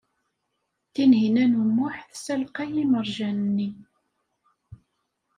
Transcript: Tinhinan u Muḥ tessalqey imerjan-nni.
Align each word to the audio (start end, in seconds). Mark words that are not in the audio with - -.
Tinhinan 0.93 1.53
u 1.61 1.63
Muḥ 1.75 1.97
tessalqey 2.11 2.73
imerjan-nni. 2.83 3.69